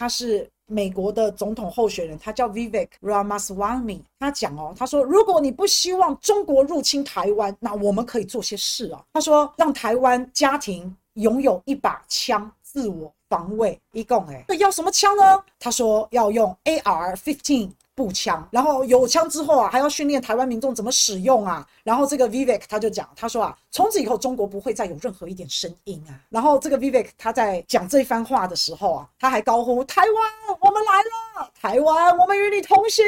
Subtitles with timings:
[0.00, 4.00] 他是美国的总统候选人，他叫 Vivek Ramaswamy。
[4.18, 9.04] 他讲哦，他说如果你不希望中国入侵台湾，那我们可以做些事啊。
[9.12, 13.78] 他说让台湾家庭拥有一把枪，自我防卫。
[13.92, 15.22] 一共哎，那要什么枪呢？
[15.58, 17.68] 他说要用 AR-15。
[18.00, 21.66] 步枪，然后有枪之后啊，还要训练台湾民众怎么使用啊。
[21.84, 26.16] 然后这个 Vivek 他就讲，他说啊，从此以后中国不会再有任何一点声音啊。
[26.30, 33.04] 然后这个 Vivek 他在讲这番话的时候啊，他还高呼台湾，我们来了，台湾，我们与你同行。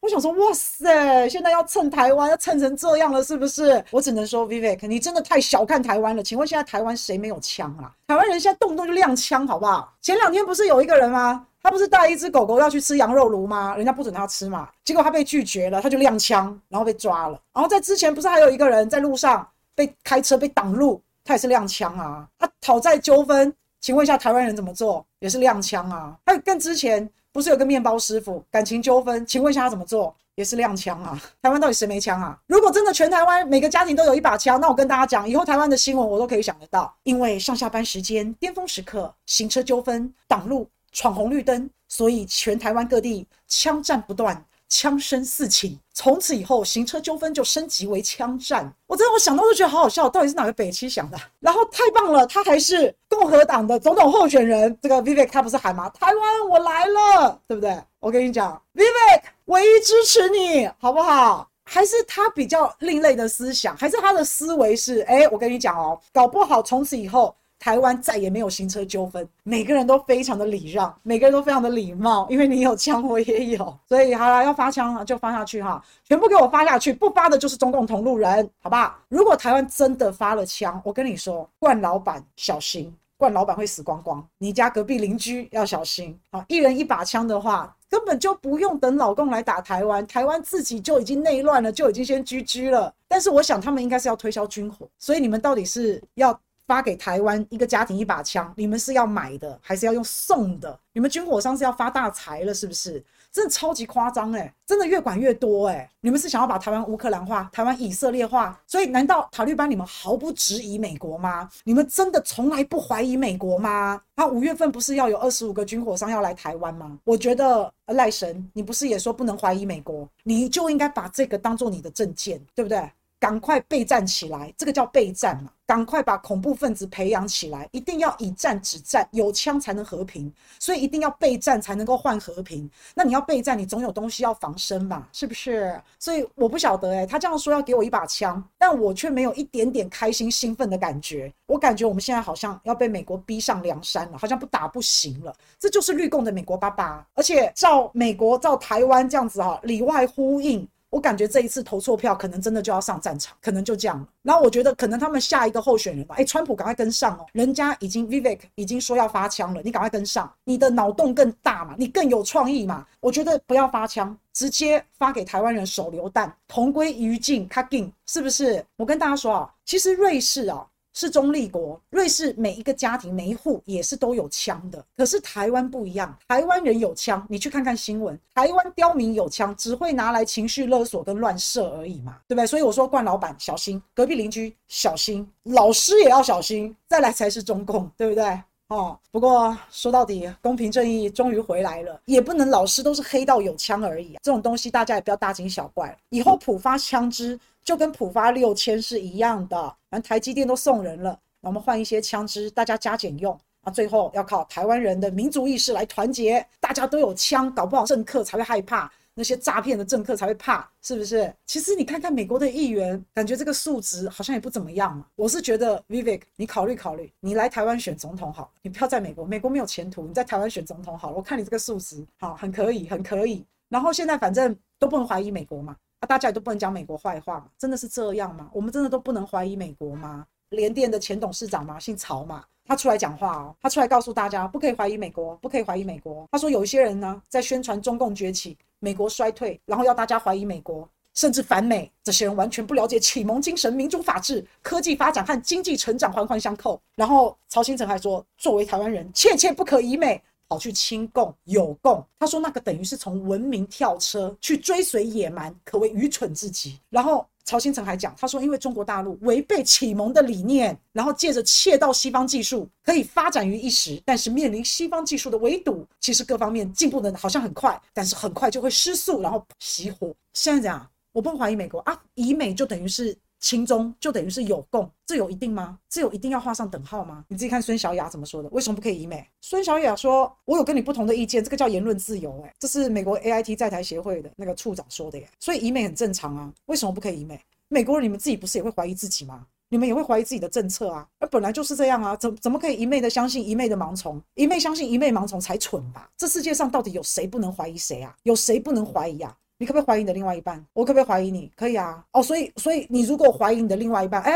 [0.00, 3.84] 我想说，哇塞，现在要蹭台湾，要蹭成这样了，是不是？
[3.90, 6.22] 我只能说，Vivek，你真的太小看台湾了。
[6.22, 7.90] 请问现在台湾谁没有枪啊？
[8.06, 9.92] 台湾人现在动不动就亮枪，好不好？
[10.00, 11.46] 前两天不是有一个人吗？
[11.62, 13.74] 他不是带一只狗狗要去吃羊肉炉吗？
[13.76, 17.40] 人家不准他吃嘛，结果他被拒绝了，他就亮枪，然后被抓了。
[17.52, 22.26] 然后在之前不是还有一个人在路上被开车被挡路，他也是亮枪啊。
[22.38, 25.04] 他讨债纠纷，请问一下台湾人怎么做？
[25.18, 26.16] 也是亮枪啊。
[26.24, 30.14] 还有更之前不是有个面包师傅感情纠纷，请问一下他怎么做？
[30.36, 31.20] 也是亮枪啊。
[31.42, 32.38] 台湾到底谁没枪啊？
[32.46, 40.68] 如果真的全台湾每个家庭都有一把枪，那我跟大家讲，以后台湾的新闻我都可以想得到，因为上下班时间、巅峰时刻、行车纠纷、挡路。
[40.98, 45.78] 闯红绿灯，所以全台湾各地枪战不断，枪声四起。
[45.94, 48.68] 从此以后，行车纠纷就升级为枪战。
[48.84, 51.16] 我真的，我想到都觉得好好笑，到底是哪个北七想的？
[51.38, 54.76] 然后太棒了，他还是共和党的总统候选人。
[54.82, 55.88] 这个 Vivek 他不是喊吗？
[55.90, 57.80] 台湾我来了，对不对？
[58.00, 61.48] 我跟你讲，Vivek 唯一支持你，好不好？
[61.64, 65.02] 还是他比较另类的思想，还是他的思维是？
[65.02, 67.32] 哎，我跟你讲哦，搞不好从此以后。
[67.58, 79.02] 台湾再也没有行车纠纷，每个人都非常的礼让，每个人都非常的礼貌，因为你有枪，我也有，所以好了，要发枪就发下去哈，全部给我发下去，不发的就是中共同路人，好吧？
[79.08, 86.44] 如果台湾真的发了枪，我跟你说，冠老板小心，冠老板会死光光，你家隔壁邻居要小心啊！
[86.46, 92.94] 一人一把枪的话，根本就不用等老共来打台湾，台湾自己就已经内乱了，就已经先 GG 了。
[93.08, 96.38] 但是我想他们应该是要推销军火，所以你们到底是要？
[96.68, 100.78] 发给台湾一个家庭一把枪，你们是要买的还是要用送的？
[100.92, 103.02] 你们军火商是要发大财了是不是？
[103.30, 105.88] 真的超级夸张哎，真的越管越多哎！
[106.00, 108.58] 你们是想要把台湾乌克兰化、台湾以色列化？
[108.66, 111.48] 所以难道塔利班你们毫不质疑美国吗？
[111.64, 114.00] 你们真的从来不怀疑美国吗？
[114.16, 116.98] 他五月份不是要有二十五个军火商要来台湾吗？
[117.04, 120.08] 我觉得赖神，你不是也说不能怀疑美国？
[120.22, 122.90] 你就应该把这个当做你的证件，对不对？
[123.20, 125.50] 赶快备战起来，这个叫备战嘛！
[125.66, 132.70] 赶快把恐怖分子培养起来，一定要以战止战，有枪才能和平，所以一定要备战才能够换和平。
[132.94, 135.78] 那你要备战，你总有东西要防身嘛，是不是？
[135.98, 141.30] 所以我不晓得诶、他这样说要给我一把枪，但我却没有一点点开心兴奋的感觉。
[141.46, 145.34] 我感觉我们现在好像要被美国逼上梁山了，好像不打不行了。
[145.58, 150.66] 这就是绿共的美国爸爸，而且照美国照台湾这样子哈，里外呼应。
[150.90, 154.06] 我感觉这一次投错票，可能真的就要上战场，可能就这样。
[154.22, 162.86] 然后我觉得可能他们下一个候选人吧，哎，川普赶快跟上哦，人家已经 Vivek 已经说要发枪了，你赶快跟上，你的脑洞更大嘛，你更有创意嘛。
[163.00, 168.64] 我觉得不要发枪，直接发给台湾人手榴弹，同归于尽，卡 g，是不是？
[168.76, 170.66] 我跟大家说啊，其实瑞士啊。
[170.98, 174.84] 是中立国，瑞士每一个家庭每一户也是都有枪的。
[174.96, 182.44] 可是台湾不一样，台湾人有枪，你去看看新闻，台湾刁民有枪，只会拿来情绪勒索跟乱射而已嘛，对不对？
[182.48, 188.42] 所以我说，冠老板小心，隔壁邻居小心，老师也要小心，再来才是中共，对不对？
[188.68, 197.38] 哦，不过说到底，公平正义终于回来了，也不能老师都是黑道有枪而已啊，这种东西大家也不要大惊小怪，以后普发枪支。
[197.64, 203.70] 就跟普发六千是一样的，反正台积电都送人了，我们换一些枪支，大家加减用啊。
[203.70, 211.34] 最后要靠台湾人的民族意识来团结，大家都有枪，搞不好政客才会害怕，那些诈骗的政客才会怕，是不是？
[211.44, 215.04] 其实你看看美国的议员，感觉这个素质好像也不怎么样嘛。
[215.16, 223.44] 我是觉得 Vivek，你考虑考虑，你来台湾选总统好，你不要在美国，美国没有前途，你在台湾选总统好了，我看你这个素质好，很可以，很可以。
[223.68, 225.76] 然后现在反正都不能怀疑美国嘛。
[225.98, 227.48] 啊，大家也都不能讲美国坏话嘛？
[227.58, 228.48] 真的是这样吗？
[228.52, 230.24] 我们真的都不能怀疑美国吗？
[230.50, 236.28] 联电的前董事长嘛，姓曹嘛，他出来讲话哦，他出来告诉大家，不可以怀疑美国，不可以怀疑美国。
[236.30, 241.90] 他说有一些人呢，在宣传中共崛起，美国衰退，然后要大家怀疑美国，甚至反美。
[242.04, 246.78] 这些人完全不了解启蒙精神、民主法治、科技发展和经济成长环环相扣。
[246.94, 250.22] 然后曹兴诚还说，作为台湾人，切切不可疑美。
[250.50, 256.80] 跑去亲共友共，他说那个等于是从文明跳车去追随野蛮，可谓愚蠢至极。
[256.88, 270.14] 然后曹新成还讲，他说因为中国大陆违背启蒙的理念，然后借着窃盗西方技术可以发展于一时，但是面临西方技术的围堵，其实各方面进步的好像很快，但是很快就会失速，然后熄火。
[270.34, 273.16] 现在这样，我不怀疑美国啊，以美就等于是。
[273.40, 275.78] 亲中就等于是有共，这有一定吗？
[275.88, 277.24] 这有一定要画上等号吗？
[277.28, 278.48] 你自己看孙小雅怎么说的？
[278.50, 279.26] 为什么不可以以美？
[279.40, 285.28] 孙小雅说：“我有跟你不同的意见，这个叫言论自由。”哎，这是美国 AIT 在台协会的那个处长说的耶。
[285.38, 287.40] 所以以美很正常啊，为什么不可以以美？
[287.68, 289.46] 美国人你们自己不是也会怀疑自己吗？
[289.70, 291.06] 你们也会怀疑自己的政策啊？
[291.18, 294.20] 而本来就是这样啊，怎怎么可以一昧的相信一昧的盲从？
[294.34, 296.10] 一昧相信一昧盲从才蠢吧？
[296.16, 298.16] 这世界上到底有谁不能怀疑谁啊？
[298.22, 299.36] 有谁不能怀疑啊？
[299.60, 300.64] 你可不可以怀疑你的另外一半？
[300.72, 301.50] 我可不可以怀疑你？
[301.56, 302.04] 可以啊。
[302.12, 304.32] 哦，所以，所以你如果怀疑你的另外一半，哎，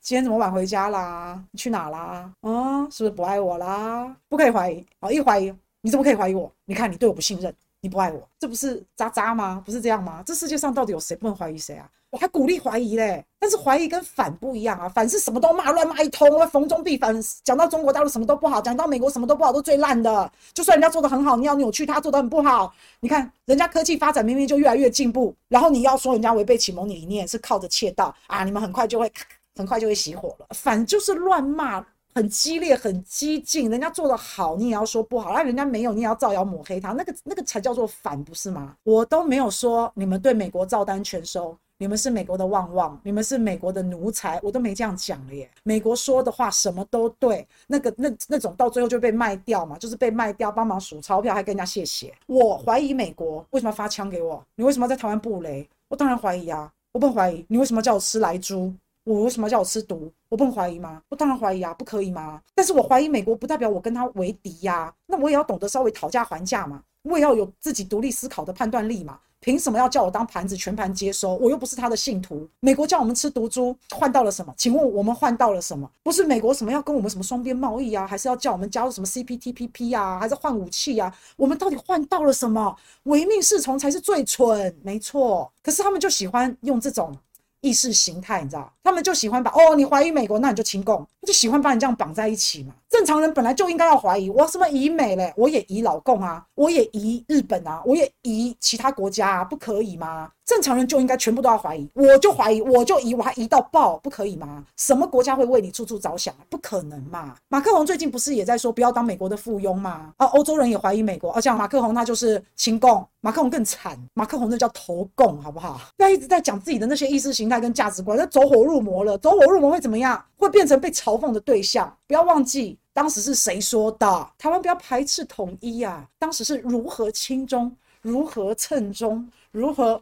[0.00, 1.42] 今天怎么晚回家啦？
[1.50, 2.32] 你去哪啦？
[2.42, 4.16] 嗯，是不是不爱我啦？
[4.28, 4.86] 不可以怀疑。
[5.00, 6.50] 哦，一怀疑，你怎么可以怀疑我？
[6.64, 9.60] 你看你对我不信任，你不爱我，这不是渣渣吗？
[9.66, 10.22] 不是这样吗？
[10.24, 11.90] 这世界上到底有谁不能怀疑谁啊？
[12.10, 17.16] 我还鼓励怀疑嘞，但是怀疑跟反不一样啊，反是什么都骂，乱骂一通，逢中必反。
[17.44, 20.30] 讲到中国大陆什么都不好，讲到美国什么都不好，都最烂的。
[20.52, 22.74] 就算人家做得很好，你要扭曲他做得很不好。
[22.98, 29.12] 你看人家科技发展明明就越来越进步，然后你要说人家违背启蒙理念是靠着窃盗啊，你们很快就会
[29.54, 30.46] 很快就会熄火了。
[30.50, 33.70] 反就是乱骂，很激烈，很激进。
[33.70, 36.90] 人家做得好，你也要说不好；那人家没有，你也要造谣抹黑他。
[36.90, 38.74] 那个那个才叫做反，不是吗？
[38.82, 41.56] 我都没有说你们对美国照单全收。
[41.80, 45.50] 你们是美国的旺旺，你们是美国的奴才，我都没这样讲了耶。
[45.62, 52.14] 美国说的话什么都对，那个那那种到最后就被卖掉嘛，就是被卖掉，帮忙数钞票，还跟人家谢谢。
[52.26, 54.44] 我怀疑美国为什么要发枪给我？
[54.56, 55.66] 你为什么在台湾布雷？
[55.88, 57.42] 我当然怀疑啊，我不能怀疑。
[57.48, 58.74] 你为什么叫我吃莱猪？
[59.04, 60.12] 我为什么叫我吃毒？
[60.28, 61.00] 我不能怀疑吗？
[61.08, 62.42] 我当然怀疑啊，不可以吗？
[62.54, 69.18] 但是我怀疑美国不代表我跟他为敌呀，那我也要懂得稍微讨价还价嘛，我也要有自己独立思考的判断力嘛。
[69.40, 71.34] 凭什么要叫我当盘子全盘接收？
[71.36, 72.48] 我又不是他的信徒。
[72.60, 74.52] 美国叫我们吃毒猪，换到了什么？
[74.56, 75.90] 请问我们换到了什么？
[76.02, 78.06] 不是美国什么要跟我们什么双边贸易啊？
[78.06, 80.18] 还是要叫我们加入什么 CPTPP 啊？
[80.18, 81.12] 还是换武器啊？
[81.36, 82.76] 我们到底换到了什么？
[83.04, 85.50] 唯命是从才是最蠢，没错。
[85.62, 87.16] 可是他们就喜欢用这种。
[87.62, 92.74] 意识形态，你知道，他们就喜欢把哦，你怀疑美国，那你就亲共，就喜欢把你这样绑在一起嘛。
[92.90, 100.28] 正常人本来就应该要怀疑，我什么疑美嘞，我也疑老共啊，我也疑日本啊，我也疑其他国家啊，不可以吗？
[100.44, 104.64] 正常人就应该全部都要怀疑，我就怀疑，我就疑，我还疑到爆，不可以吗？
[104.76, 106.34] 什么国家会为你处处着想？
[106.48, 107.36] 不可能嘛！
[107.48, 110.12] 马克宏最近不是也在说不要当美国的附庸吗？
[110.16, 115.80] 啊，欧洲人也怀疑美国，而且马克宏他就是亲共，马克宏更惨，马克宏那叫投共，好不好？
[115.96, 120.20] 不要一直在讲自己的那些意识形态跟价值观，那走火入魔了，走火入魔会怎么样？
[120.40, 121.96] 会变成被嘲讽的对象。
[122.06, 126.08] 不要忘记当时是谁说的，台湾不要排斥统一呀、啊！
[126.18, 130.00] 当时是如何轻中，如何称中，如何。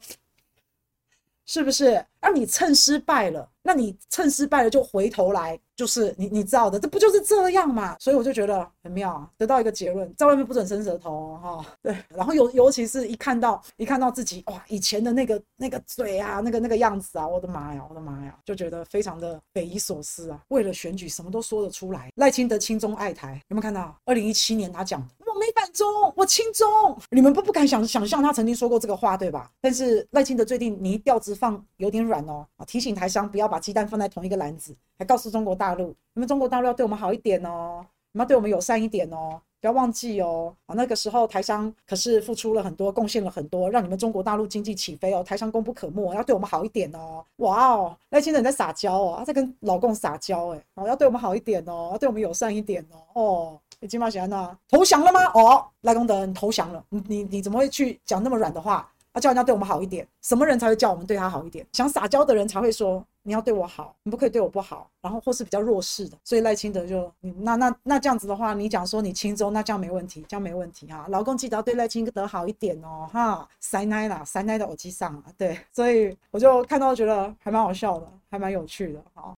[1.49, 2.05] 是不是？
[2.21, 7.97] 那、你蹭失败了，那你蹭失败了就回头来，就是你你知道的，这不就是这样嘛？
[8.01, 11.65] 所以我就觉得很妙，得到一个结论，在外面不准伸舌头哈、哦。
[11.81, 20.43] 对，然后尤尤其是一看到一看到自己哇，以前的那个那个嘴啊，那个那个样子啊，我的妈呀，我的妈呀，就觉得非常的匪夷所思啊！
[20.49, 22.11] 为了选举什么都说得出来。
[22.17, 23.97] 赖清德亲中爱台，有没有看到？
[24.05, 25.18] 二零一七年他讲的。
[25.39, 25.87] 没反中，
[26.17, 26.67] 我亲中，
[27.11, 29.51] 你们不不敢想想象他曾经说过这个话，对吧？
[29.61, 53.61] 但是赖清德最近你调子放有点软哦，啊，提醒台商不要把鸡蛋放在同一个篮子，还告诉中国大陆，你们中国大陆要对我们好一点哦，你们要对我们友善一点哦，不要忘记哦，啊，那个时候台商可是付出了很多，贡献了很多，让你们中国大陆经济起飞哦，台商功不可没，要对我们好一点哦，哇哦，赖清德你在撒娇哦，他在跟老公撒娇哎，哦，要对我们好一点哦，要对我们友善一点哦，哦。
[53.81, 55.25] 你金马喜安娜投降了吗？
[55.35, 58.89] 哦，赖公德你投降了，你你你怎么会去讲那么软的话？
[59.15, 61.67] 要叫人家对我们好一点，什么人才会叫我们对他好一点？
[61.73, 66.17] 想撒娇的人才会说你要对我好，你不可以对我不好，然后或是比较弱势的。
[66.23, 71.07] 所以赖清德就那那那这样子的话，你讲说你亲中，那这样没问题，这样没问题哈。
[71.09, 79.37] 老公记得要对赖清德好一点哦，哈，塞奶啦，塞奶的耳机上啊，对，所以我就看到觉得还蛮好笑的，还蛮有趣的哈。